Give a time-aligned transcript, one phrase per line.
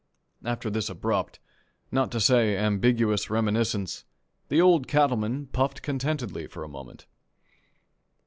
[0.53, 1.39] '"After this abrupt,
[1.91, 4.03] not to say ambiguous reminiscence,
[4.49, 7.05] the Old Cattleman puffed contentedly a moment.